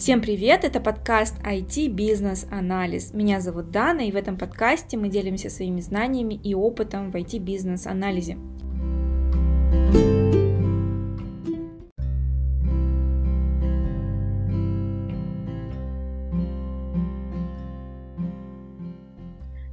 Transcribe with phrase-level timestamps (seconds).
[0.00, 0.64] Всем привет!
[0.64, 3.12] Это подкаст IT Бизнес Анализ.
[3.12, 7.38] Меня зовут Дана, и в этом подкасте мы делимся своими знаниями и опытом в IT
[7.38, 8.38] Бизнес Анализе.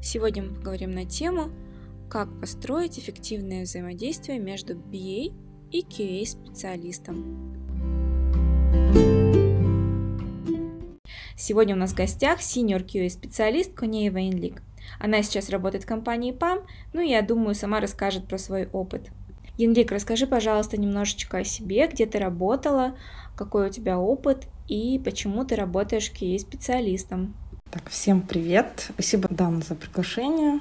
[0.02, 1.52] Сегодня мы поговорим на тему,
[2.10, 5.34] как построить эффективное взаимодействие между BA
[5.72, 7.67] и QA-специалистом.
[11.40, 14.64] Сегодня у нас в гостях senior QA-специалист Конеева Инлик.
[15.00, 19.12] Она сейчас работает в компании PAM, ну и я думаю, сама расскажет про свой опыт.
[19.56, 22.98] Янлик, расскажи, пожалуйста, немножечко о себе, где ты работала,
[23.36, 27.36] какой у тебя опыт и почему ты работаешь QA-специалистом.
[27.70, 28.88] Так, всем привет.
[28.96, 30.60] Спасибо, Дана, за приглашение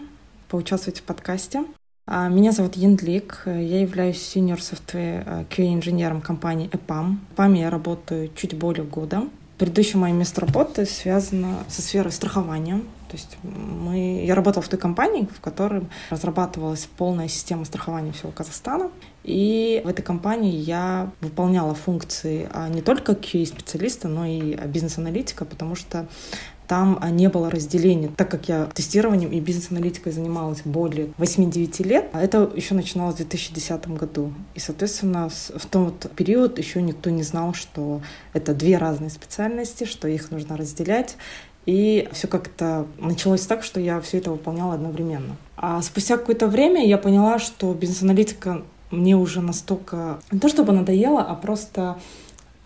[0.49, 1.65] поучаствовать в подкасте.
[2.07, 7.17] А, меня зовут Яндлик, я являюсь senior software QA-инженером компании EPAM.
[7.35, 9.23] В EPAM я работаю чуть более года.
[9.59, 12.83] Предыдущее мое место работы связано со сферой страхования.
[13.09, 18.33] То есть мы, я работала в той компании, в которой разрабатывалась полная система страхования всего
[18.33, 18.91] Казахстана.
[19.25, 25.75] И в этой компании я выполняла функции а, не только QA-специалиста, но и бизнес-аналитика, потому
[25.75, 26.07] что
[26.69, 28.11] там а, не было разделения.
[28.17, 33.19] Так как я тестированием и бизнес-аналитикой занималась более 8-9 лет, а это еще начиналось в
[33.19, 34.33] 2010 году.
[34.55, 39.85] И, соответственно, в том вот период еще никто не знал, что это две разные специальности,
[39.85, 41.17] что их нужно разделять.
[41.67, 45.37] И все как-то началось так, что я все это выполняла одновременно.
[45.57, 51.23] А спустя какое-то время я поняла, что бизнес-аналитика мне уже настолько не то чтобы надоела,
[51.23, 51.99] а просто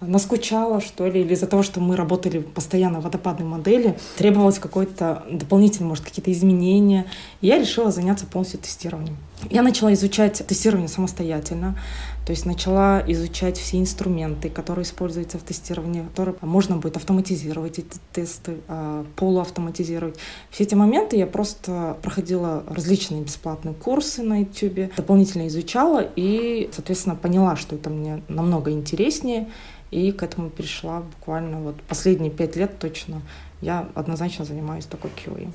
[0.00, 5.24] наскучала, что ли, или из-за того, что мы работали постоянно в водопадной модели, требовалось какое-то
[5.30, 7.06] дополнительное, может, какие-то изменения.
[7.40, 9.16] И я решила заняться полностью тестированием.
[9.48, 11.78] Я начала изучать тестирование самостоятельно,
[12.26, 17.96] то есть начала изучать все инструменты, которые используются в тестировании, которые можно будет автоматизировать эти
[18.12, 20.16] тесты, а, полуавтоматизировать.
[20.50, 27.16] Все эти моменты я просто проходила различные бесплатные курсы на YouTube, дополнительно изучала и, соответственно,
[27.16, 29.48] поняла, что это мне намного интереснее,
[29.90, 33.22] и к этому перешла буквально вот последние пять лет точно.
[33.60, 35.50] Я однозначно занимаюсь только QA.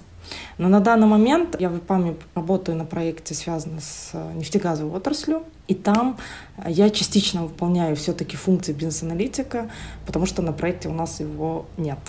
[0.57, 5.43] Но на данный момент я в ИПАМе работаю на проекте, связанном с нефтегазовой отраслью.
[5.67, 6.17] И там
[6.67, 9.69] я частично выполняю все-таки функции бизнес-аналитика,
[10.05, 11.99] потому что на проекте у нас его нет.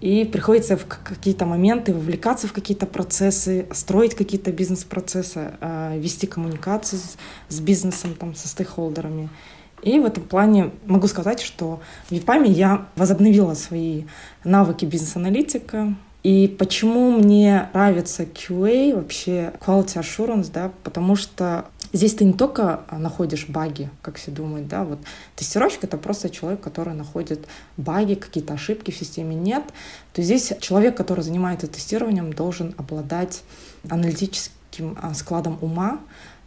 [0.00, 6.98] И приходится в какие-то моменты вовлекаться в какие-то процессы, строить какие-то бизнес-процессы, а, вести коммуникации
[7.48, 9.28] с бизнесом, там, со стейкхолдерами.
[9.82, 14.04] И в этом плане могу сказать, что в ЕПАМе я возобновила свои
[14.44, 15.94] навыки бизнес-аналитика.
[16.22, 21.64] И почему мне нравится QA, вообще Quality Assurance, да, потому что
[21.94, 24.98] здесь ты не только находишь баги, как все думают, да, вот
[25.34, 27.46] тестировщик— это просто человек, который находит
[27.78, 29.64] баги, какие-то ошибки в системе нет,
[30.12, 33.42] то здесь человек, который занимается тестированием, должен обладать
[33.88, 36.00] аналитическим а, складом ума,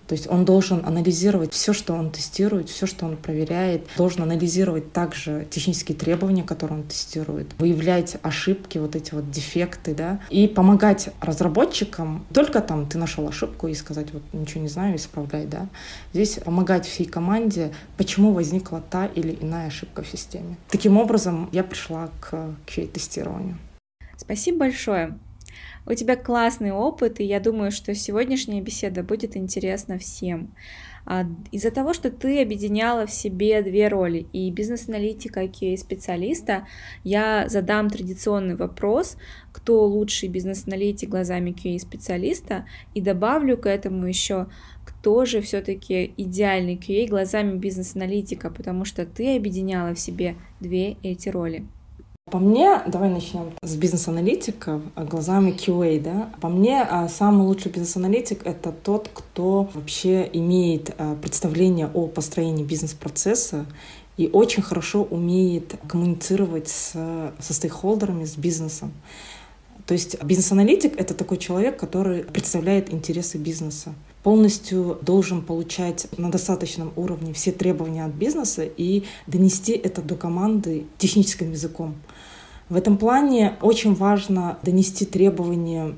[0.07, 4.91] то есть он должен анализировать все, что он тестирует, все, что он проверяет, должен анализировать
[4.91, 11.09] также технические требования, которые он тестирует, выявлять ошибки, вот эти вот дефекты, да, и помогать
[11.21, 12.25] разработчикам.
[12.33, 15.67] Только там ты нашел ошибку и сказать, вот ничего не знаю, исправляй, да.
[16.13, 20.57] Здесь помогать всей команде, почему возникла та или иная ошибка в системе.
[20.69, 22.33] Таким образом, я пришла к
[22.67, 23.57] QA-тестированию.
[24.17, 25.17] Спасибо большое.
[25.85, 30.53] У тебя классный опыт, и я думаю, что сегодняшняя беседа будет интересна всем.
[31.05, 36.65] А, из-за того, что ты объединяла в себе две роли, и бизнес-аналитика, и QA-специалиста,
[37.03, 39.17] я задам традиционный вопрос,
[39.51, 44.47] кто лучший бизнес-аналитик глазами QA-специалиста, и добавлю к этому еще,
[44.85, 51.27] кто же все-таки идеальный QA глазами бизнес-аналитика, потому что ты объединяла в себе две эти
[51.27, 51.65] роли.
[52.33, 56.31] По мне, давай начнем с бизнес-аналитика глазами QA, да.
[56.41, 62.63] По мне, а, самый лучший бизнес-аналитик— это тот, кто вообще имеет а, представление о построении
[62.63, 63.67] бизнес-процесса
[64.17, 66.93] и очень хорошо умеет коммуницировать с,
[67.39, 68.93] со стейкхолдерами, с бизнесом.
[69.85, 73.93] То есть бизнес-аналитик— это такой человек, который представляет интересы бизнеса
[74.23, 80.85] полностью должен получать на достаточном уровне все требования от бизнеса и донести это до команды
[80.97, 81.95] техническим языком.
[82.69, 85.95] В этом плане очень важно донести требования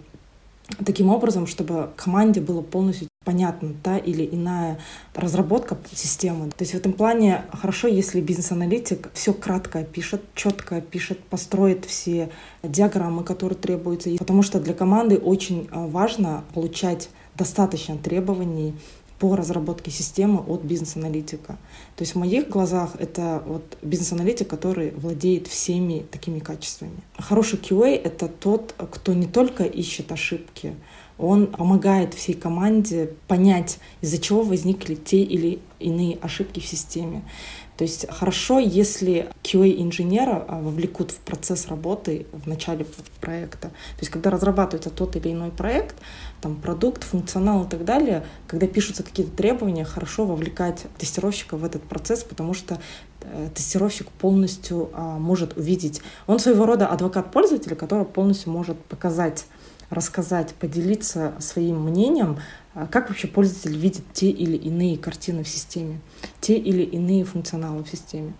[0.83, 4.79] таким образом, чтобы команде было полностью понятна та или иная
[5.13, 6.49] разработка системы.
[6.49, 12.29] То есть в этом плане хорошо, если бизнес-аналитик все кратко опишет, четко опишет, построит все
[12.63, 14.09] диаграммы, которые требуются.
[14.17, 18.73] Потому что для команды очень важно получать достаточно требований
[19.19, 21.57] по разработке системы от бизнес-аналитика.
[21.95, 26.99] То есть в моих глазах это вот бизнес-аналитик, который владеет всеми такими качествами.
[27.17, 30.75] Хороший QA— это тот, кто не только ищет ошибки,
[31.17, 37.23] он помогает всей команде понять, из-за чего возникли те или иные ошибки в системе.
[37.77, 42.85] То есть хорошо, если QA-инженера а, вовлекут в процесс работы в начале
[43.19, 43.69] проекта.
[43.69, 45.95] То есть когда разрабатывается тот или иной проект,
[46.41, 51.83] там продукт, функционал и так далее, когда пишутся какие-то требования, хорошо вовлекать тестировщика в этот
[51.83, 52.79] процесс, потому что
[53.21, 56.01] э, тестировщик полностью а, может увидеть.
[56.27, 59.45] Он своего рода адвокат пользователя, который полностью может показать
[59.89, 62.39] рассказать, поделиться своим мнением,
[62.91, 66.01] как вообще пользователь видит те или иные картины в системе,
[66.41, 68.33] те или иные функционалы в системе.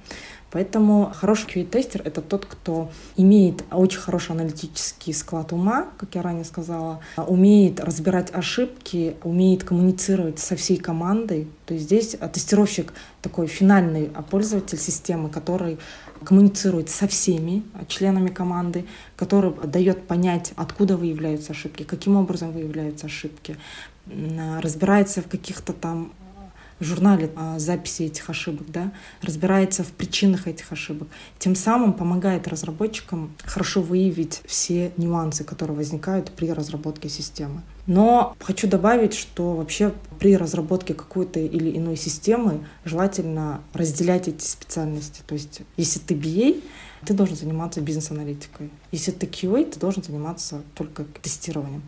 [0.55, 6.45] Поэтому хороший QA-тестер— это тот, кто имеет очень хороший аналитический склад ума, как я ранее
[6.45, 11.49] сказала, умеет разбирать ошибки, умеет коммуницировать со всей командой.
[11.65, 15.77] То есть здесь тестировщик такой финальный пользователь системы, который
[16.23, 18.85] коммуницирует со всеми членами команды,
[19.17, 23.57] который дает понять, откуда выявляются ошибки, каким образом выявляются ошибки,
[24.61, 26.13] разбирается в каких-то там
[26.79, 28.91] в журнале а, записи этих ошибок, да,
[29.21, 31.07] разбирается в причинах этих ошибок.
[31.39, 37.61] Тем самым помогает разработчикам хорошо выявить все нюансы, которые возникают при разработке системы.
[37.87, 45.21] Но хочу добавить, что вообще при разработке какой-то или иной системы желательно разделять эти специальности.
[45.25, 46.63] То есть если ты BA,
[47.05, 48.71] ты должен заниматься бизнес-аналитикой.
[48.91, 51.83] Если ты QA, ты должен заниматься только тестированием.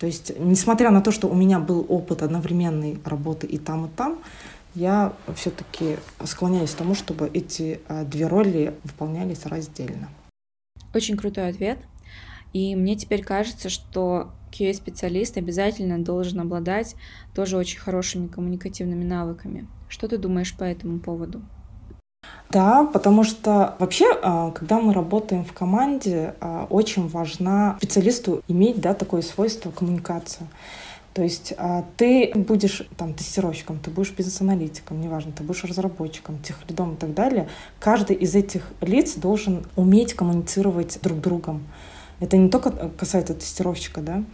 [0.00, 3.88] То есть, несмотря на то, что у меня был опыт одновременной работы и там, и
[3.90, 4.18] там,
[4.74, 10.08] я все-таки склоняюсь к тому, чтобы эти а, две роли выполнялись раздельно.
[10.94, 11.78] Очень крутой ответ.
[12.54, 16.96] И мне теперь кажется, что QA-специалист обязательно должен обладать
[17.34, 19.68] тоже очень хорошими коммуникативными навыками.
[19.90, 21.42] Что ты думаешь по этому поводу?
[22.50, 28.80] Да, потому что вообще, а, когда мы работаем в команде, а, очень важно специалисту иметь
[28.80, 30.46] да, такое свойство коммуникации.
[31.14, 36.94] То есть а, ты будешь там тестировщиком, ты будешь бизнес-аналитиком, неважно, ты будешь разработчиком, техлидом
[36.94, 37.48] и так далее.
[37.78, 41.62] Каждый из этих лиц должен уметь коммуницировать друг с другом.
[42.18, 44.24] Это не только касается тестировщика, да.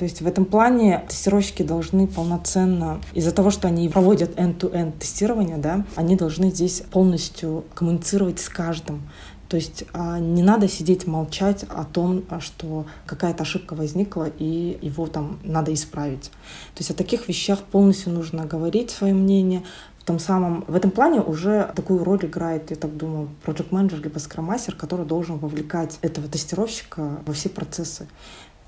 [0.00, 5.58] То есть в этом плане тестировщики должны полноценно, из-за того, что они проводят end-to-end тестирование,
[5.58, 9.02] да, они должны здесь полностью коммуницировать с каждым.
[9.50, 15.06] То есть а, не надо сидеть молчать о том, что какая-то ошибка возникла и его
[15.06, 16.30] там надо исправить.
[16.74, 19.64] То есть о таких вещах полностью нужно говорить свое мнение,
[20.00, 24.00] в том самом, в этом плане уже такую роль играет, я так думаю, project менеджер
[24.02, 28.08] либо скрам-мастер, который должен вовлекать этого тестировщика во все процессы.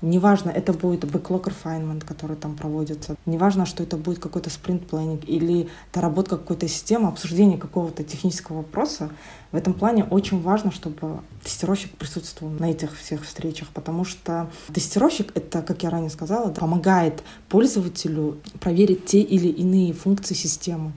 [0.03, 3.15] Неважно, это будет backlog refinement, который там проводится.
[3.25, 9.09] Неважно, что это будет какой-то sprint planning или доработка какой-то системы, обсуждение какого-то технического вопроса.
[9.53, 15.31] В этом плане очень важно, чтобы тестировщик присутствовал на этих всех встречах, потому что тестировщик—
[15.35, 20.91] это, как я ранее сказала, помогает пользователю проверить те или иные функции системы.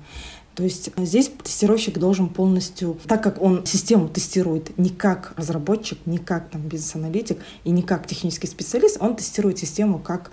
[0.56, 6.16] То есть здесь тестировщик должен полностью, так как он систему тестирует не как разработчик, не
[6.16, 10.30] как там бизнес-аналитик и не как технический специалист, он тестирует систему как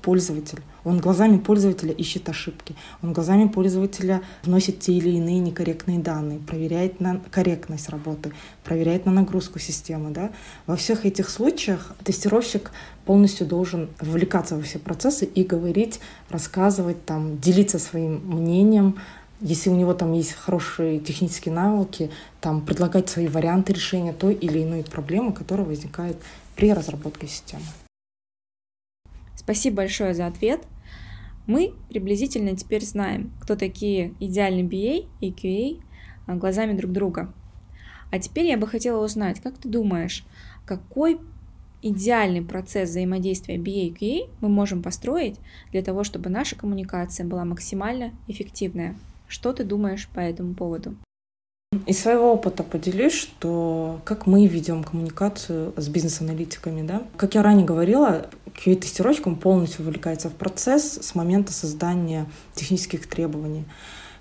[0.00, 0.60] пользователь.
[0.82, 2.74] Он глазами пользователя ищет ошибки.
[3.02, 8.32] Он глазами пользователя вносит те или иные некорректные данные, проверяет на корректность работы,
[8.64, 10.10] проверяет на нагрузку системы.
[10.10, 10.30] Да?
[10.66, 12.70] Во всех этих случаях тестировщик
[13.04, 18.96] полностью должен вовлекаться во все процессы и говорить, рассказывать, там, делиться своим мнением,
[19.40, 24.62] если у него там есть хорошие технические навыки, там предлагать свои варианты решения той или
[24.62, 26.16] иной проблемы, которая возникает
[26.54, 27.64] при разработке системы.
[29.34, 30.62] Спасибо большое за ответ.
[31.46, 35.80] Мы приблизительно теперь знаем, кто такие идеальный BA и QA
[36.26, 37.32] а, глазами друг друга.
[38.10, 40.24] А теперь я бы хотела узнать, как ты думаешь,
[40.64, 41.20] какой
[41.82, 45.36] идеальный процесс взаимодействия BA и QA мы можем построить
[45.70, 48.96] для того, чтобы наша коммуникация была максимально эффективная?
[49.28, 50.96] Что ты думаешь по этому поводу?
[51.84, 56.86] Из своего опыта поделюсь, что как мы ведем коммуникацию с бизнес-аналитиками.
[56.86, 57.02] Да?
[57.16, 63.64] Как я ранее говорила, QA-тестировщик полностью вовлекается в процесс с момента создания технических требований.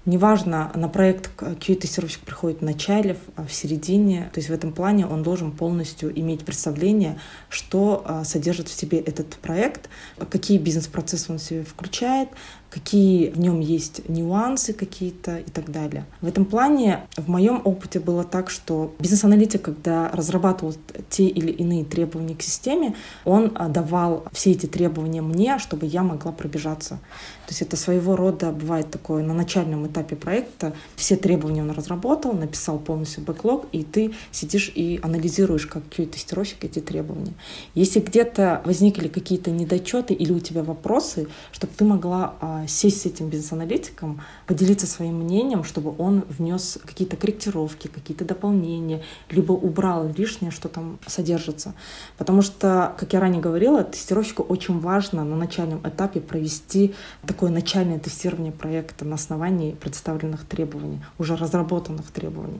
[0.06, 5.24] Неважно, на проект QA-тестировщик приходит в начале, в середине, то есть в этом плане он
[5.24, 7.18] должен полностью иметь представление,
[7.50, 9.90] что а, содержит в себе этот проект,
[10.30, 12.30] какие бизнес-процессы он в себе включает,
[12.70, 16.06] какие в нем есть нюансы какие-то и так далее.
[16.22, 20.74] В этом плане в моем опыте было так, что бизнес-аналитик, когда разрабатывал
[21.10, 26.04] те или иные требования к системе, он а, давал все эти требования мне, чтобы я
[26.04, 27.00] могла пробежаться.
[27.46, 30.74] То есть это своего рода бывает такое на начальном этапе проекта.
[30.96, 36.80] Все требования он разработал, написал полностью бэклог, и ты сидишь и анализируешь как QA-тестировщик эти
[36.80, 37.34] требования.
[37.76, 43.06] Если где-то возникли какие-то недочеты или у тебя вопросы, чтобы ты могла а, сесть с
[43.06, 50.52] этим бизнес-аналитиком, поделиться своим мнением, чтобы он внес какие-то корректировки, какие-то дополнения, либо убрал лишнее,
[50.52, 51.74] что там содержится.
[52.18, 56.94] Потому что, как я ранее говорила, тестировщику очень важно на начальном этапе провести
[57.26, 62.60] такое начальное тестирование проекта на основании представленных требований, уже разработанных требований.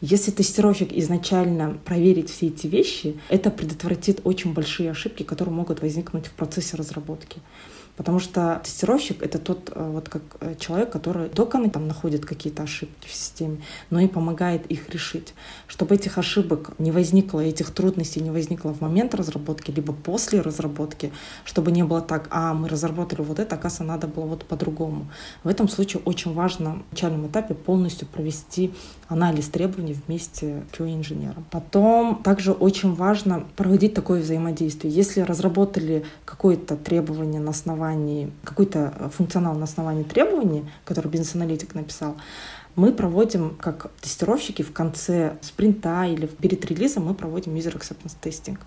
[0.00, 6.26] Если тестировщик изначально проверит все эти вещи, это предотвратит очень большие ошибки, которые могут возникнуть
[6.26, 7.40] в процессе разработки.
[7.96, 12.62] Потому что тестировщик— это тот э, вот как э, человек, который только там находит какие-то
[12.62, 13.58] ошибки в системе,
[13.90, 15.34] но и помогает их решить.
[15.66, 21.10] Чтобы этих ошибок не возникло, этих трудностей не возникло в момент разработки, либо после разработки,
[21.44, 25.06] чтобы не было так, а мы разработали вот это, оказывается, надо было вот по-другому.
[25.42, 28.74] В этом случае очень важно в начальном этапе полностью провести
[29.08, 31.44] анализ требований вместе с QA-инженером.
[31.50, 34.92] Потом также очень важно проводить такое взаимодействие.
[34.92, 42.16] Если разработали какое-то требование на основании, какой-то функционал на основании требований, который бизнес-аналитик написал,
[42.74, 48.58] мы проводим, как тестировщики, в конце спринта или перед релизом мы проводим user acceptance testing.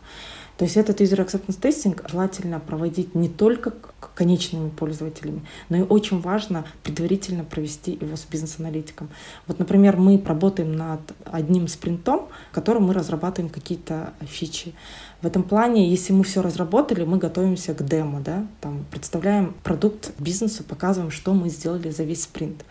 [0.60, 3.72] То есть этот user acceptance testing желательно проводить не только
[4.14, 9.10] конечными пользователями, но и очень важно предварительно провести его с бизнес-аналитиком.
[9.48, 14.74] Вот, например, мы работаем над одним спринтом, в котором мы разрабатываем какие-то фичи.
[15.22, 20.12] В этом плане, если мы все разработали, мы готовимся к демо, да, там представляем продукт
[20.18, 22.64] бизнесу, показываем, что мы сделали за весь спринт.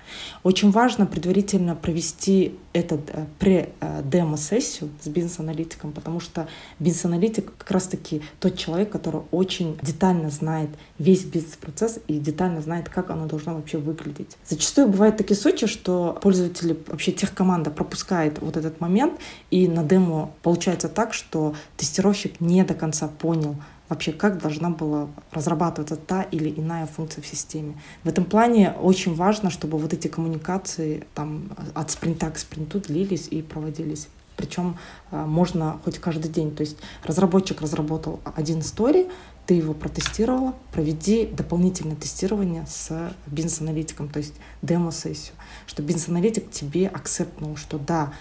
[0.45, 8.57] Очень важно предварительно провести этот э, пре-демо-сессию с бизнес-аналитиком, потому что бизнес-аналитик как раз-таки тот
[8.57, 14.39] человек, который очень детально знает весь бизнес-процесс и детально знает, как оно должно вообще выглядеть.
[14.47, 19.15] Зачастую бывают такие случаи, что пользователи, вообще техкоманда пропускает вот этот момент,
[19.51, 23.57] и на демо получается так, что тестировщик не до конца понял
[23.89, 27.75] вообще, как должна была разрабатываться та или иная функция в системе.
[28.05, 33.29] В этом плане очень важно, чтобы вот эти коммуникации там, от спринта к спринту длились
[33.29, 34.09] и проводились.
[34.37, 34.77] Причем
[35.11, 36.55] а, можно хоть каждый день.
[36.55, 39.09] То есть разработчик разработал один историй,
[39.47, 45.35] ты его протестировала, проведи дополнительное тестирование с бизнес-аналитиком, то есть демо-сессию,
[45.67, 48.13] чтобы бизнес-аналитик тебе акцептнул, что да,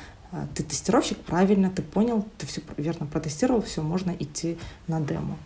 [0.55, 4.57] ты тестировщик, правильно, ты понял, ты все верно протестировал, все, можно идти
[4.87, 5.37] на демо.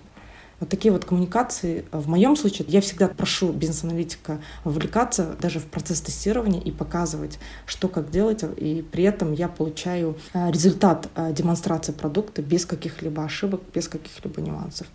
[0.61, 1.85] Вот такие вот коммуникации.
[1.91, 7.87] В моем случае я всегда прошу бизнес-аналитика вовлекаться даже в процесс тестирования и показывать, что
[7.87, 13.61] как делать, и при этом я получаю а, результат а, демонстрации продукта без каких-либо ошибок,
[13.73, 14.85] без каких-либо нюансов.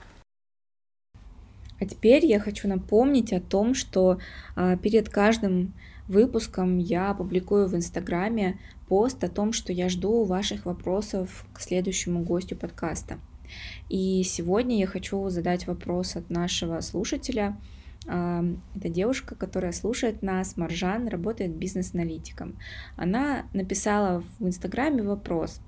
[1.80, 4.18] А теперь я хочу напомнить о том, что
[4.82, 5.74] перед каждым
[6.08, 12.22] выпуском я публикую в Инстаграме пост о том, что я жду ваших вопросов к следующему
[12.22, 13.18] гостю подкаста.
[13.88, 17.56] И сегодня я хочу задать вопрос от нашего слушателя.
[18.08, 22.56] А, это девушка, которая слушает нас, Маржан, работает бизнес-аналитиком.
[22.96, 25.60] Она написала в Инстаграме вопрос,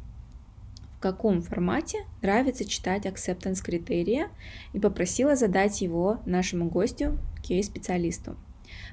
[0.98, 4.28] в каком формате нравится читать acceptance критерия
[4.72, 8.34] и попросила задать его нашему гостю, QA-специалисту.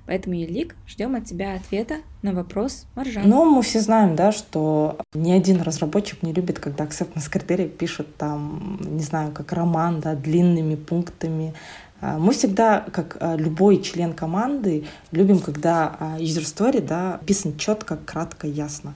[0.05, 3.27] Поэтому, Елик, ждем от тебя ответа на вопрос Маржан.
[3.27, 8.15] Ну, мы все знаем, да, что ни один разработчик не любит, когда acceptance критерии пишут
[8.17, 11.55] там, не знаю, как роман, да, длинными пунктами.
[12.01, 17.57] А, мы всегда, как а, любой член команды, любим, когда а, user story да, писан
[17.57, 18.93] четко, кратко, ясно.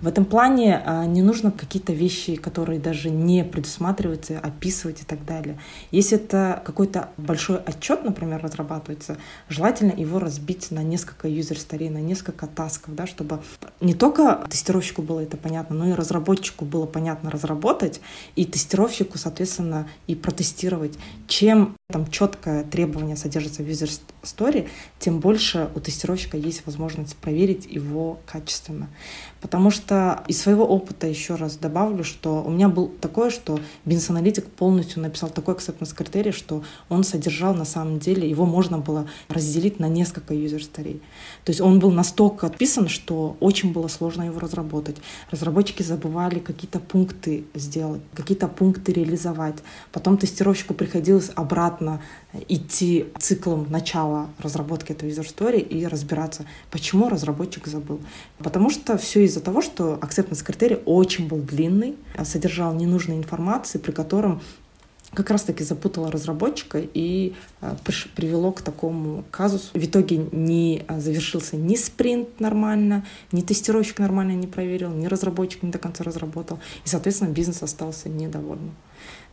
[0.00, 5.24] В этом плане а, не нужно какие-то вещи, которые даже не предусматриваются, описывать и так
[5.24, 5.58] далее.
[5.90, 9.16] Если это какой-то большой отчет, например, разрабатывается,
[9.48, 13.40] желательно его разбить на несколько юзер-старей, на несколько тасков, да, чтобы
[13.80, 18.00] не только тестировщику было это понятно, но и разработчику было понятно разработать,
[18.36, 20.98] и тестировщику, соответственно, и протестировать.
[21.26, 23.90] Чем там четкое требование содержится в user
[24.22, 24.68] story,
[24.98, 28.90] тем больше у тестировщика есть возможность проверить его качественно.
[29.40, 34.44] Потому что из своего опыта еще раз добавлю, что у меня был такое, что бизнес-аналитик
[34.50, 39.80] полностью написал такой acceptance критерий, что он содержал на самом деле, его можно было разделить
[39.80, 41.00] на несколько user story.
[41.44, 44.96] То есть он был настолько отписан, что очень было сложно его разработать.
[45.30, 49.56] Разработчики забывали какие-то пункты сделать, какие-то пункты реализовать.
[49.90, 51.77] Потом тестировщику приходилось обратно
[52.48, 58.00] идти циклом начала разработки этой user story и разбираться, почему разработчик забыл.
[58.38, 63.92] Потому что все из-за того, что acceptance критерий очень был длинный, содержал ненужной информации, при
[63.92, 64.40] котором
[65.14, 67.76] как раз-таки запутало разработчика и э,
[68.14, 69.70] привело к такому казусу.
[69.72, 75.62] В итоге не э, завершился ни спринт нормально, ни тестировщик нормально не проверил, ни разработчик
[75.62, 76.58] не до конца разработал.
[76.84, 78.74] И, соответственно, бизнес остался недовольным.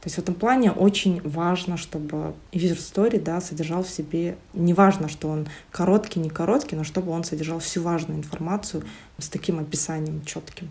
[0.02, 4.74] То есть в этом плане очень важно, чтобы user story да, содержал в себе, не
[4.74, 8.84] важно, что он короткий, не короткий, но чтобы он содержал всю важную информацию
[9.18, 10.70] с таким описанием четким.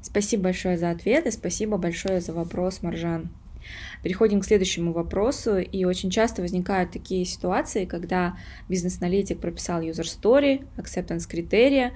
[0.00, 3.28] Спасибо большое за ответ и спасибо большое за вопрос, Маржан.
[4.02, 8.36] Переходим к следующему вопросу, и очень часто возникают такие ситуации, когда
[8.68, 11.92] бизнес-аналитик прописал user story, acceptance критерия,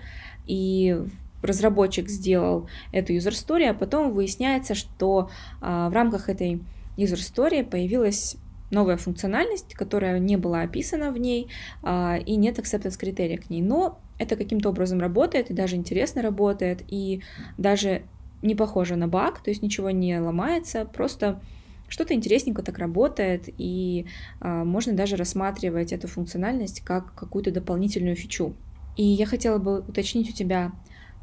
[0.46, 0.96] и
[1.42, 6.60] разработчик сделал эту user story, а потом выясняется, что а, в рамках этой
[6.96, 8.36] user story появилась
[8.70, 11.48] новая функциональность, которая не была описана в ней,
[11.82, 13.60] а, и нет acceptance критерия к ней.
[13.60, 17.22] Но это каким-то образом работает, и даже интересно работает, и
[17.58, 18.02] даже
[18.42, 21.40] не похоже на баг, то есть ничего не ломается, просто
[21.88, 24.06] что-то интересненько так работает, и
[24.40, 28.54] а, можно даже рассматривать эту функциональность как какую-то дополнительную фичу.
[28.96, 30.72] И я хотела бы уточнить у тебя,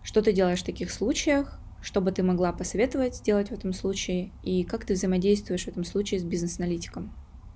[0.03, 4.31] что ты делаешь в таких случаях, что бы ты могла посоветовать сделать в этом случае,
[4.43, 7.11] и как ты взаимодействуешь в этом случае с бизнес-аналитиком.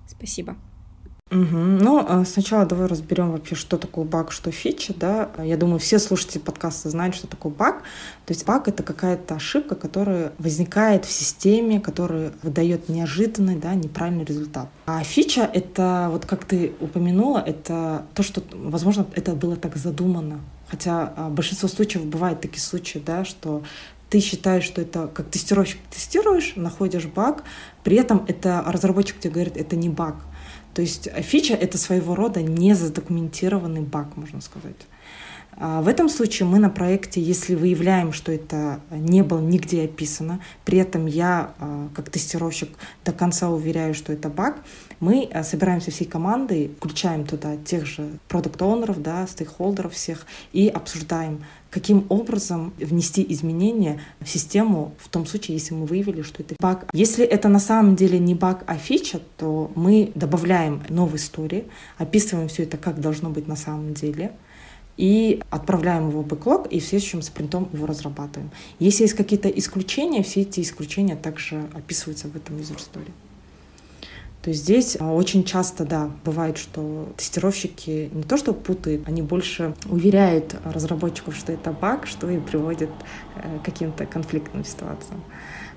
[0.06, 0.56] Спасибо.
[1.34, 1.56] Угу.
[1.56, 5.30] Ну, а сначала давай разберем вообще, что такое баг, что фича, да.
[5.42, 7.82] Я думаю, все слушатели подкаста знают, что такое баг.
[8.24, 14.24] То есть баг— это какая-то ошибка, которая возникает в системе, которая выдает неожиданный, да, неправильный
[14.24, 14.68] результат.
[14.86, 20.40] А фича— это, вот как ты упомянула, это то, что, возможно, это было так задумано.
[20.68, 23.64] Хотя а, большинство случаев бывают такие случаи, да, что
[24.08, 27.42] ты считаешь, что это как тестировщик тестируешь, находишь баг,
[27.82, 30.14] при этом это разработчик тебе говорит, это не баг.
[30.74, 34.74] То есть фича— это своего рода незадокументированный баг, можно сказать.
[35.56, 40.40] А в этом случае мы на проекте, если выявляем, что это не было нигде описано,
[40.64, 42.70] при этом я, а, как тестировщик,
[43.04, 44.56] до конца уверяю, что это баг,
[44.98, 51.44] мы а, собираемся всей командой, включаем туда тех же продукт-оунеров, да, стейкхолдеров всех и обсуждаем,
[51.70, 56.86] каким образом внести изменения в систему в том случае, если мы выявили, что это баг.
[56.92, 62.48] Если это на самом деле не баг, а фича, то мы добавляем новые истории, описываем
[62.48, 64.32] все это, как должно быть на самом деле—
[64.96, 68.50] и отправляем его в бэклог, и в следующем спринтом его разрабатываем.
[68.78, 73.10] Если есть какие-то исключения, все эти исключения также описываются в этом user story.
[74.44, 79.22] То есть здесь а, очень часто, да, бывает, что тестировщики не то что путают, они
[79.22, 82.90] больше уверяют разработчиков, что это баг, что и приводит
[83.36, 85.24] э, к каким-то конфликтным ситуациям.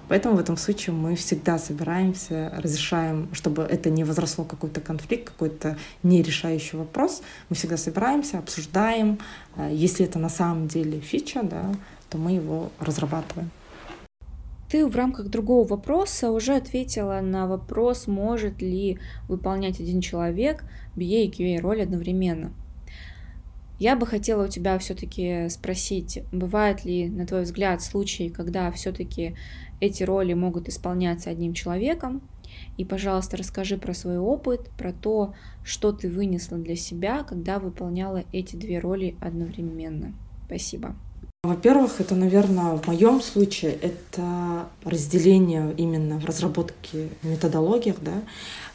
[0.08, 5.78] Поэтому в этом случае мы всегда собираемся, разрешаем, чтобы это не возросло какой-то конфликт, какой-то
[6.04, 7.22] нерешающий вопрос.
[7.50, 9.20] Мы всегда собираемся, обсуждаем.
[9.56, 11.74] Э, если это на самом деле фича, да,
[12.10, 13.50] то мы его разрабатываем.
[14.70, 20.64] Ты в рамках другого вопроса уже ответила на вопрос, может ли выполнять один человек
[20.98, 22.52] BA и QA роль одновременно.
[23.80, 29.36] Я бы хотела у тебя все-таки спросить, бывает ли, на твой взгляд, случаи, когда все-таки
[29.80, 32.22] эти роли могут исполняться одним человеком?
[32.78, 38.24] И, пожалуйста, расскажи про свой опыт, про то, что ты вынесла для себя, когда выполняла
[38.32, 40.14] эти две роли одновременно.
[40.48, 40.96] Спасибо.
[41.44, 47.98] Во-первых, это, наверное, в моем случае это разделение именно в разработке методологиях.
[48.02, 48.24] Да.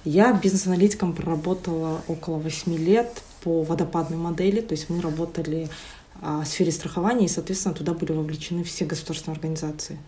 [0.04, 5.68] Я бизнес-аналитиком проработала около 8 лет по водопадной модели, то есть мы работали
[6.20, 9.98] а, в сфере страхования, и, соответственно, туда были вовлечены все государственные организации.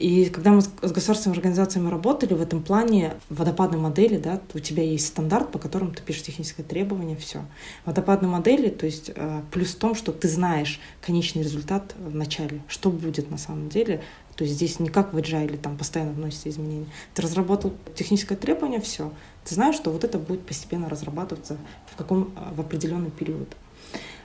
[0.00, 4.82] И когда мы с государственными организациями работали в этом плане водопадной модели, да, у тебя
[4.82, 7.44] есть стандарт, по которому ты пишешь техническое требование, все.
[7.84, 12.62] Водопадной модели, то есть э, плюс в том, что ты знаешь конечный результат в начале,
[12.66, 14.02] что будет на самом деле.
[14.36, 16.86] То есть здесь не как в agile, там постоянно вносятся изменения.
[17.12, 19.12] Ты разработал техническое требование, все.
[19.44, 21.56] Ты знаешь, что вот это будет постепенно разрабатываться
[21.92, 23.48] в каком в определенный период.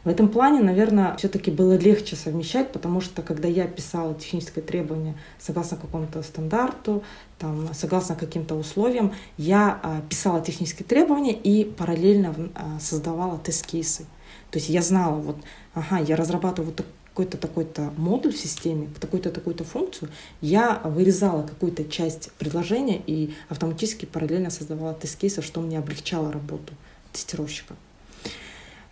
[0.05, 5.15] В этом плане, наверное, все-таки было легче совмещать, потому что когда я писала техническое требование
[5.39, 7.03] согласно какому-то стандарту,
[7.39, 14.03] там, согласно каким-то условиям, я а, писала технические требования и параллельно а, создавала тест-кейсы.
[14.51, 15.37] То есть я знала, вот,
[15.73, 20.09] ага, я разрабатываю вот какой-то такой-то модуль в системе, такую-то такую-то функцию,
[20.41, 26.73] я вырезала какую-то часть предложения и автоматически параллельно создавала тест-кейсы, что мне облегчало работу
[27.13, 27.77] тестировщика.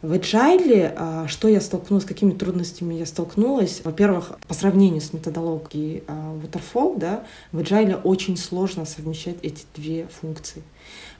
[0.01, 3.81] В Agile, а, что я столкнулась, с какими трудностями я столкнулась?
[3.83, 10.07] Во-первых, по сравнению с методологией а, Waterfall, да, в Agile очень сложно совмещать эти две
[10.07, 10.63] функции.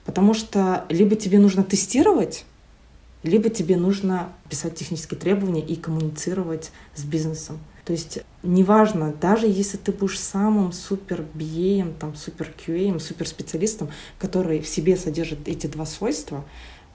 [0.05, 2.45] Потому что либо тебе нужно тестировать,
[3.23, 7.59] либо тебе нужно писать технические требования и коммуницировать с бизнесом.
[7.85, 13.89] То есть неважно, даже если ты будешь самым супер BA, там, супер QA, супер специалистом,
[14.19, 16.45] который в себе содержит эти два свойства,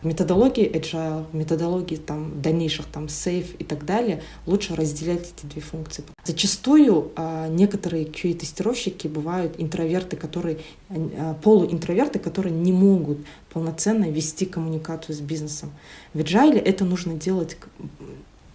[0.02, 5.46] в методологии agile, в методологии там, дальнейших там, safe и так далее лучше разделять эти
[5.46, 6.04] две функции.
[6.24, 10.58] Зачастую а, некоторые QA-тестировщики бывают интроверты, которые,
[10.90, 13.18] а, полуинтроверты, которые не могут
[13.52, 15.72] полноценно вести коммуникацию с бизнесом.
[16.14, 17.56] В agile это нужно делать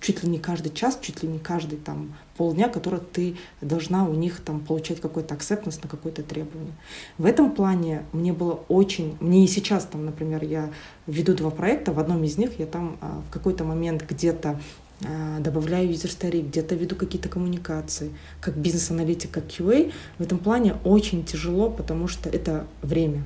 [0.04, 4.14] чуть ли не каждый час, чуть ли не каждый там полдня, который ты должна у
[4.14, 6.74] них там получать какой-то акцептность на какое-то требование.
[7.18, 10.70] В этом плане мне было очень, мне и сейчас там, например, я
[11.08, 14.60] веду два проекта, в одном из них я там а, в какой-то момент где-то
[15.06, 18.12] а, добавляю user story, где-то веду какие-то коммуникации,
[18.42, 19.94] как бизнес-аналитик, как QA.
[20.18, 23.24] В этом плане очень тяжело, потому что это время.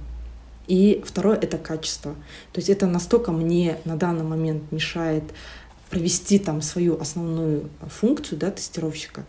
[0.67, 2.13] И второе— это качество.
[2.51, 5.23] То есть это настолько мне на данный момент мешает
[5.89, 9.25] провести там свою основную функцию да, тестировщика.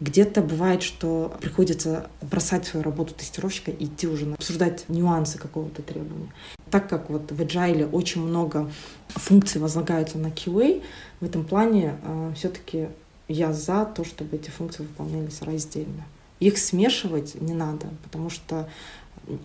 [0.00, 6.32] Где-то бывает, что приходится бросать свою работу тестировщика и идти уже обсуждать нюансы какого-то требования.
[6.70, 8.70] Так как вот в Agile очень много
[9.08, 10.82] функций возлагаются на QA,
[11.20, 12.88] в этом плане э, все-таки
[13.28, 16.04] я за то, чтобы эти функции выполнялись раздельно.
[16.38, 18.68] Их смешивать не надо, потому что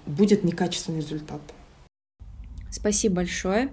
[0.05, 1.41] будет некачественный результат.
[2.71, 3.69] Спасибо большое.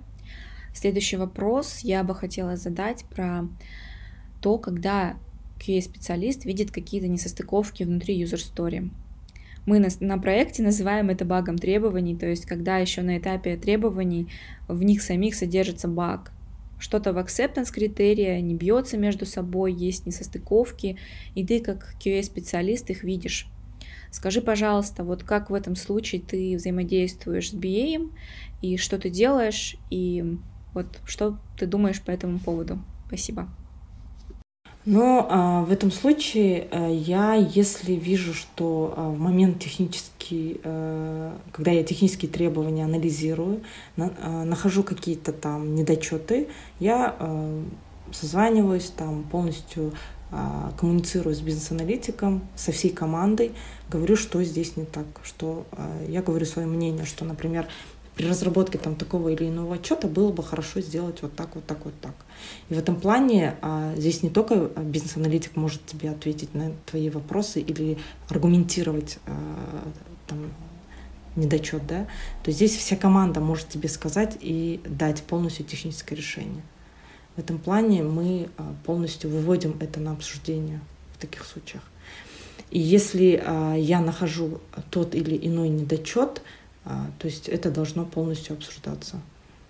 [0.74, 3.46] Следующий вопрос я бы хотела задать про
[4.40, 5.16] то, когда
[5.58, 8.90] QA-специалист видит какие-то несостыковки внутри user story.
[9.64, 14.28] Мы на, на проекте называем это багом требований, то есть когда еще на этапе требований
[14.66, 16.32] в них самих содержится баг.
[16.80, 20.96] Что-то в acceptance критерия не бьется между собой, есть несостыковки,
[21.36, 23.46] и ты как QA-специалист их видишь.
[24.10, 28.10] Скажи, пожалуйста, вот как в этом случае ты взаимодействуешь с BA,
[28.62, 30.38] и что ты делаешь, и
[30.74, 32.78] вот что ты думаешь по этому поводу?
[33.06, 33.48] Спасибо.
[34.84, 41.38] Но а, в этом случае а, я, если вижу, что а, в момент технический, а,
[41.52, 43.62] когда я технические требования анализирую,
[43.96, 46.48] на, а, нахожу какие-то там недочеты,
[46.80, 47.62] я а,
[48.10, 49.92] созваниваюсь там полностью
[50.78, 53.52] коммуницирую с бизнес-аналитиком, со всей командой,
[53.90, 55.66] говорю, что здесь не так, что
[56.08, 57.66] я говорю свое мнение, что, например,
[58.14, 61.84] при разработке там такого или иного отчета было бы хорошо сделать вот так, вот так,
[61.84, 62.14] вот так.
[62.68, 67.60] И в этом плане а, здесь не только бизнес-аналитик может тебе ответить на твои вопросы
[67.60, 67.98] или
[68.28, 69.32] аргументировать а,
[70.26, 70.52] там,
[71.36, 72.06] недочет, да,
[72.44, 76.62] то здесь вся команда может тебе сказать и дать полностью техническое решение.
[77.36, 80.80] В этом плане мы а, полностью выводим это на обсуждение
[81.14, 81.82] в таких случаях.
[82.70, 88.54] И если а, я нахожу тот или иной недочет, а, то есть это должно полностью
[88.54, 89.20] обсуждаться.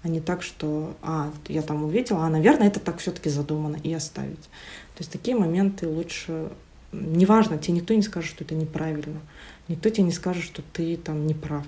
[0.03, 3.93] А не так, что, а, я там увидела, а, наверное, это так все-таки задумано, и
[3.93, 4.43] оставить.
[4.43, 6.51] То есть такие моменты лучше...
[6.91, 9.21] Неважно, тебе никто не скажет, что это неправильно.
[9.69, 11.65] Никто тебе не скажет, что ты там не прав.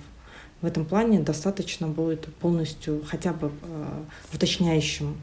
[0.60, 5.16] В этом плане достаточно будет полностью, хотя бы э, в уточняющем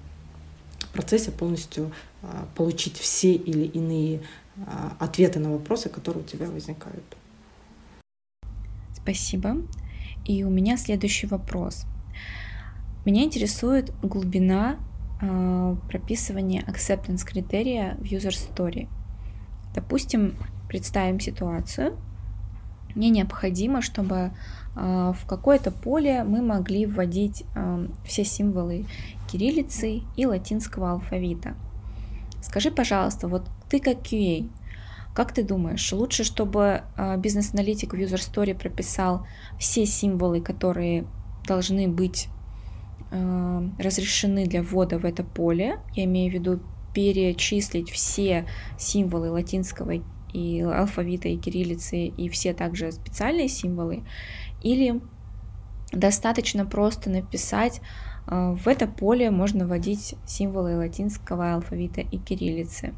[0.93, 4.21] процессе полностью э, получить все или иные
[4.55, 4.61] э,
[4.99, 7.03] ответы на вопросы, которые у тебя возникают.
[8.95, 9.57] Спасибо.
[10.25, 11.85] И у меня следующий вопрос.
[13.05, 14.77] Меня интересует глубина
[15.21, 18.87] э, прописывания acceptance критерия в user story.
[19.73, 20.35] Допустим,
[20.67, 21.97] представим ситуацию.
[22.93, 24.31] Мне необходимо, чтобы
[24.75, 28.85] э, в какое-то поле мы могли вводить э, все символы
[29.31, 31.55] кириллицы и латинского алфавита.
[32.41, 34.49] Скажи, пожалуйста, вот ты как QA,
[35.13, 39.25] как ты думаешь, лучше, чтобы а, бизнес-аналитик в User Story прописал
[39.59, 41.05] все символы, которые
[41.45, 42.27] должны быть
[43.11, 46.59] а, разрешены для ввода в это поле, я имею в виду
[46.93, 48.45] перечислить все
[48.77, 49.93] символы латинского
[50.33, 54.03] и алфавита и кириллицы и все также специальные символы,
[54.61, 55.01] или
[55.91, 57.81] достаточно просто написать
[58.27, 62.93] А, в это поле можно вводить символы латинского алфавита и кириллицы.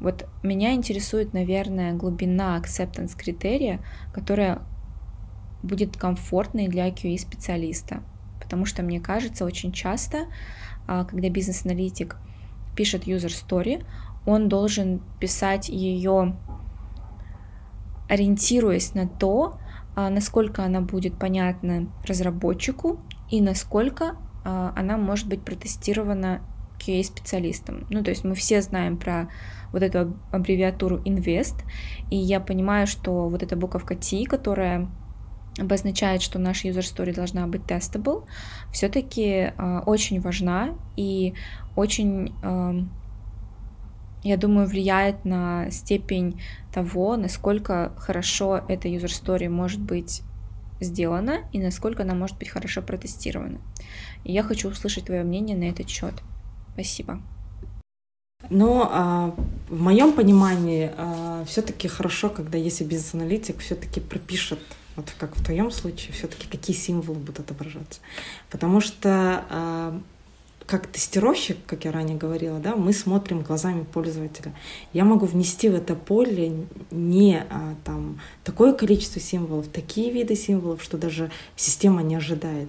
[0.00, 3.80] Вот меня интересует, наверное, глубина acceptance критерия,
[4.12, 4.60] которая
[5.62, 8.02] будет комфортной для QA-специалиста.
[8.40, 10.26] Потому что, мне кажется, очень часто,
[10.86, 12.16] а, когда бизнес-аналитик
[12.76, 13.84] пишет user story,
[14.26, 16.36] он должен писать ее,
[18.08, 19.58] ориентируясь на то,
[19.94, 26.42] а, насколько она будет понятна разработчику и насколько а, она может быть протестирована
[26.78, 27.86] QA-специалистом.
[27.90, 29.30] Ну, то есть мы все знаем про
[29.76, 31.64] вот эту аббревиатуру INVEST,
[32.10, 34.88] и я понимаю, что вот эта буковка T, которая
[35.58, 38.24] обозначает, что наша user story должна быть testable,
[38.72, 41.34] все-таки э, очень важна и
[41.76, 42.80] очень, э,
[44.22, 46.40] я думаю, влияет на степень
[46.72, 50.22] того, насколько хорошо эта user story может быть
[50.80, 53.58] сделана и насколько она может быть хорошо протестирована.
[54.24, 56.14] И я хочу услышать твое мнение на этот счет.
[56.72, 57.20] Спасибо.
[58.50, 59.34] Но а,
[59.68, 64.60] в моем понимании а, все-таки хорошо, когда если бизнес-аналитик все-таки пропишет,
[64.94, 68.00] вот как в твоем случае, все-таки какие символы будут отображаться.
[68.50, 70.00] Потому что а,
[70.66, 74.52] как тестировщик, как я ранее говорила, да, мы смотрим глазами пользователя.
[74.92, 80.82] Я могу внести в это поле не а, там такое количество символов, такие виды символов,
[80.82, 82.68] что даже система не ожидает.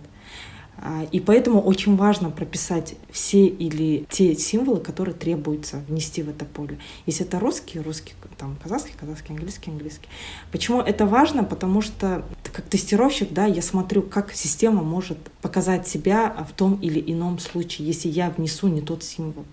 [0.80, 6.46] А, и поэтому очень важно прописать все или те символы, которые требуется внести в это
[6.46, 6.78] поле.
[7.06, 10.08] Если это русский, русский, там, казахский, казахский, английский, английский.
[10.52, 11.44] Почему это важно?
[11.44, 17.04] Потому что как тестировщик, да, я смотрю, как система может показать себя в том или
[17.12, 19.46] ином случае, если я внесу не тот символ.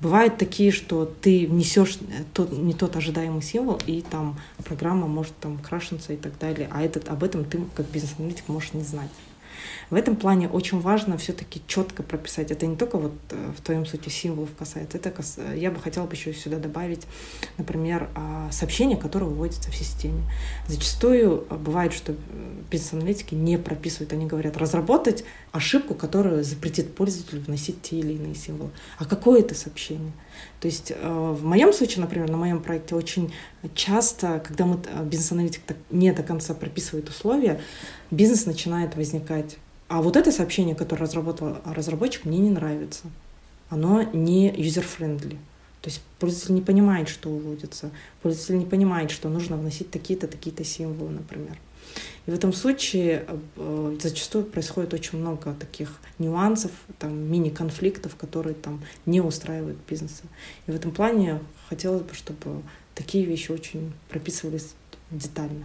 [0.00, 1.98] Бывают такие, что ты внесешь
[2.32, 6.68] тот, не тот ожидаемый символ, и там программа может там крашиться и так далее.
[6.72, 9.10] А этот, об этом ты как бизнес-аналитик можешь не знать.
[9.90, 12.50] В этом плане очень важно все-таки четко прописать.
[12.50, 14.98] Это не только вот э, в твоем случае символов касается.
[14.98, 15.38] Это кас...
[15.54, 17.06] Я бы хотела бы еще сюда добавить,
[17.56, 20.22] например, а, сообщения, которые выводятся в системе.
[20.66, 22.14] Зачастую э, бывает, что
[22.70, 24.12] бизнес-аналитики не прописывают.
[24.12, 28.70] Они говорят, разработать ошибку, которая запретит пользователю вносить те или иные символы.
[28.98, 30.12] А какое это сообщение?
[30.60, 33.32] То есть э, в моем случае, например, на моем проекте очень
[33.74, 37.58] часто, когда мы бизнес-аналитик не до конца прописывает условия,
[38.10, 39.56] бизнес начинает возникать.
[39.88, 43.04] А вот это сообщение, которое разработал разработчик, мне не нравится.
[43.70, 45.38] Оно не user-friendly.
[45.80, 47.90] То есть пользователь не понимает, что уводится.
[48.22, 51.56] Пользователь не понимает, что нужно вносить такие-то, такие-то символы, например.
[52.26, 53.24] И в этом случае
[53.56, 60.24] э, зачастую происходит очень много таких нюансов, там, мини-конфликтов, которые там не устраивают бизнеса.
[60.66, 62.62] И в этом плане хотелось бы, чтобы
[62.94, 64.74] такие вещи очень прописывались
[65.10, 65.64] детально.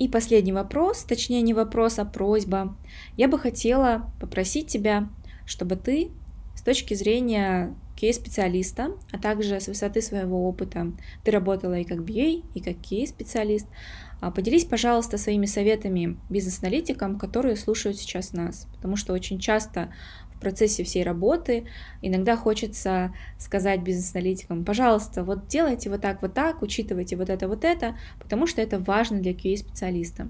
[0.00, 2.74] И последний вопрос, точнее не вопрос, а просьба.
[3.18, 5.10] Я бы хотела попросить тебя,
[5.44, 6.10] чтобы ты
[6.56, 10.90] с точки зрения QA-специалиста, а также с высоты своего опыта,
[11.22, 13.66] ты работала и как BA, и как QA-специалист,
[14.22, 19.92] а, поделись, пожалуйста, своими советами бизнес-аналитикам, которые слушают сейчас нас, потому что очень часто
[20.40, 21.66] процессе всей работы
[22.02, 27.64] иногда хочется сказать бизнес-аналитикам, пожалуйста, вот делайте вот так, вот так, учитывайте вот это, вот
[27.64, 30.28] это, потому что это важно для QA-специалиста.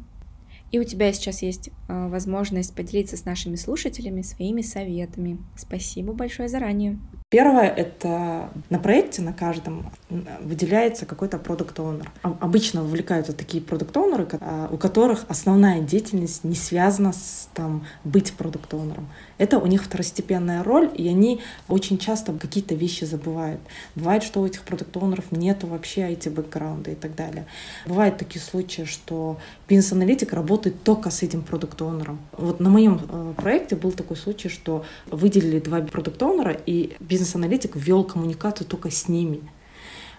[0.70, 5.38] И у тебя сейчас есть э, возможность поделиться с нашими слушателями своими советами.
[5.56, 6.98] Спасибо большое заранее.
[7.30, 9.92] Первое— это на проекте, на каждом
[10.40, 16.56] выделяется какой-то продукт оунер Обычно вовлекаются такие продукт оунеры а, у которых основная деятельность не
[16.56, 22.32] связана с там, быть продукт оунером Это у них второстепенная роль, и они очень часто
[22.32, 23.60] какие-то вещи забывают.
[23.94, 27.46] Бывает, что у этих продукт оунеров нету вообще IT-бэкграунда и так далее.
[27.86, 29.38] Бывают такие случаи, что
[29.68, 34.48] бизнес-аналитик работает только с этим продукт оунером Вот на моем э, проекте был такой случай,
[34.48, 39.40] что выделили два продукт оунера и бизнес бизнес-аналитик ввел коммуникацию только с ними.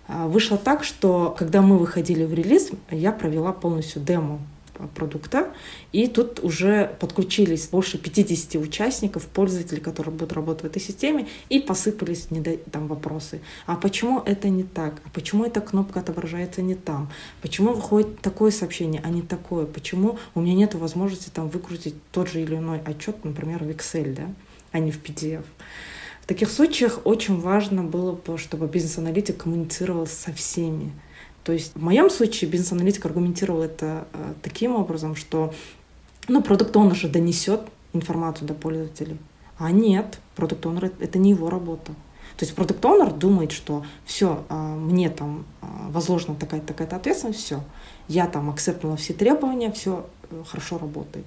[0.08, 4.40] А, вышло так, что когда мы выходили в релиз, я провела полностью демо
[4.96, 5.52] продукта,
[5.92, 11.60] и тут уже подключились больше 50 участников, пользователей, которые будут работать в этой системе, и
[11.60, 12.28] посыпались
[12.72, 13.42] там вопросы.
[13.68, 14.96] А почему это не так?
[15.06, 17.10] А почему эта кнопка отображается не там?
[17.42, 19.66] Почему выходит такое сообщение, а не такое?
[19.66, 24.16] Почему у меня нет возможности там выкрутить тот же или иной отчет, например, в Excel,
[24.16, 24.34] да,
[24.72, 25.44] а не в PDF?
[26.32, 30.94] Таких случаях очень важно было бы, чтобы бизнес-аналитик коммуницировал со всеми.
[31.44, 35.54] То есть в моем случае бизнес-аналитик аргументировал это э, таким образом, что
[36.30, 37.60] ну, продукт он же донесет
[37.91, 39.17] информацию до пользователей.
[39.58, 41.91] А нет, продукт онер это не его работа.
[42.38, 47.41] То есть продукт оунер думает, что все, а, мне там а, возложена такая-то такая ответственность,
[47.41, 47.62] все,
[48.12, 51.26] я там акцептнула все требования, все э, хорошо работает.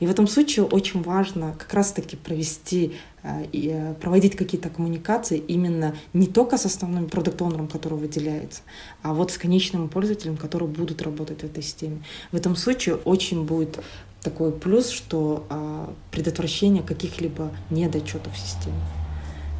[0.00, 5.38] И в этом случае очень важно как раз-таки провести э, и э, проводить какие-то коммуникации
[5.38, 8.62] именно не только с основным продукт оунером который выделяется,
[9.02, 12.02] а вот с конечным пользователем, которые будут работать в этой системе.
[12.32, 13.78] В этом случае очень будет
[14.20, 18.80] такой плюс, что а, предотвращение каких-либо недочетов в системе.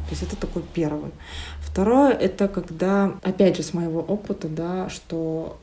[0.07, 1.11] То есть это такой первый.
[1.61, 5.57] Второе— это когда, опять же, с моего опыта, да, что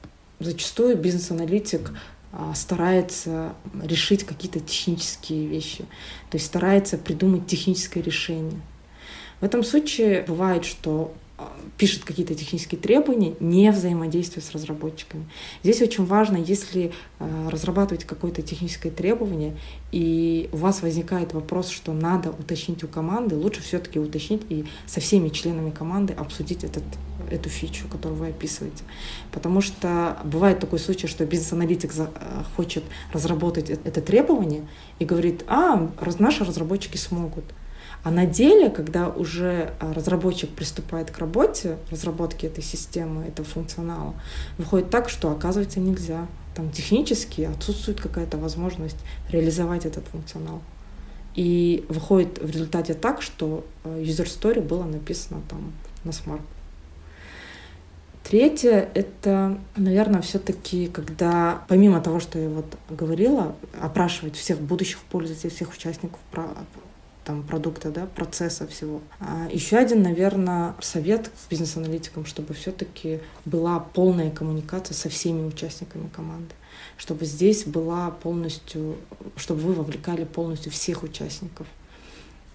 [0.45, 1.93] зачастую бизнес-аналитик
[2.33, 5.85] а, старается решить какие-то технические вещи,
[6.31, 8.61] то есть старается придумать техническое решение.
[9.41, 11.13] В этом случае бывает, что
[11.77, 15.27] пишет какие-то технические требования, не взаимодействуя с разработчиками.
[15.63, 19.57] Здесь очень важно, если э, разрабатывать какое-то техническое требование,
[19.91, 25.01] и у вас возникает вопрос, что надо уточнить у команды, лучше все-таки уточнить и со
[25.01, 26.85] всеми членами команды обсудить этот,
[27.31, 28.85] эту фичу, которую вы описываете.
[29.31, 32.07] Потому что бывает такой случай, что бизнес-аналитик э,
[32.57, 34.67] хочет разработать это требование
[34.99, 37.45] и говорит, а, наши разработчики смогут.
[38.05, 44.15] А на деле, когда уже а, разработчик приступает к работе, разработке этой системы, этого функционала,
[44.59, 46.27] выходит так, что оказывается нельзя.
[46.57, 48.99] Там технически отсутствует какая-то возможность
[49.31, 50.61] реализовать этот функционал.
[51.37, 56.43] И выходит в результате так, что а, user story было написано там на смарт.
[58.25, 65.51] Третье— это, наверное, все-таки, когда, помимо того, что я вот говорила, опрашивать всех будущих пользователей,
[65.51, 66.19] всех участников
[67.25, 69.01] там, продукта, да, процесса всего.
[69.21, 76.55] А еще один, наверное, совет бизнес-аналитикам, чтобы все-таки была полная коммуникация со всеми участниками команды,
[76.97, 78.97] чтобы здесь была полностью,
[79.37, 81.67] чтобы вы вовлекали полностью всех участников.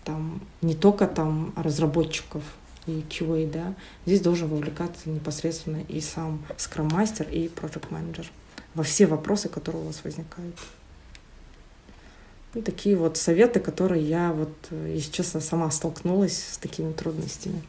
[0.03, 2.43] Там, не только там разработчиков
[2.85, 3.73] и QA, да,
[4.05, 8.31] здесь должен вовлекаться непосредственно и сам скрам-мастер, и проект менеджер
[8.73, 10.55] во все вопросы, которые у вас возникают.
[12.57, 17.61] Ну, такие вот советы, которые я вот, если честно, сама столкнулась с такими трудностями.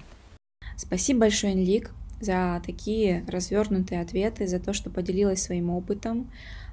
[0.78, 1.90] Спасибо большое, Энлик,
[2.22, 6.30] за такие развернутые ответы, за то, что поделилась своим опытом.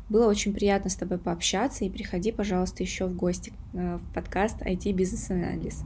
[0.07, 4.61] Было очень приятно с тобой пообщаться, и приходи, пожалуйста, еще в гости э, в подкаст
[4.61, 5.83] IT Business Analysis.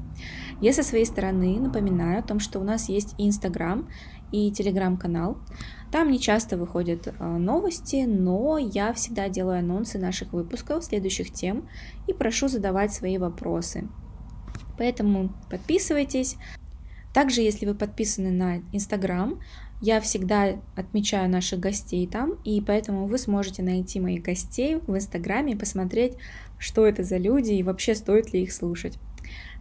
[0.61, 3.89] Я со своей стороны напоминаю о том, что у нас есть Инстаграм,
[4.31, 5.37] и Телеграм-канал.
[5.91, 11.67] Там не часто выходят э, новости, но я всегда делаю анонсы наших выпусков, следующих тем,
[12.07, 13.87] и прошу задавать свои вопросы.
[14.77, 16.37] Поэтому подписывайтесь.
[17.13, 19.39] Также, если вы подписаны на Инстаграм,
[19.81, 25.53] я всегда отмечаю наших гостей там, и поэтому вы сможете найти моих гостей в Инстаграме
[25.53, 26.17] и посмотреть,
[26.57, 28.99] что это за люди и вообще стоит ли их слушать.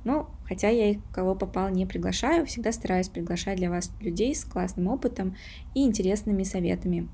[0.05, 4.45] Ну, хотя я их, кого попал, не приглашаю, всегда стараюсь приглашать для вас людей с
[4.45, 5.37] классным опытом
[5.75, 7.09] и интересными советами.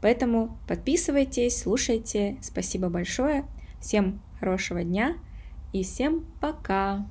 [0.00, 2.36] Поэтому подписывайтесь, слушайте.
[2.42, 3.44] Спасибо большое.
[3.80, 5.16] Всем хорошего дня
[5.72, 7.06] и всем пока!